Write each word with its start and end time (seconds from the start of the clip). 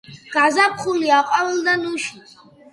გაზაფხულდა 0.35 1.13
აყვავილდა 1.19 1.79
ნუში 1.85 2.21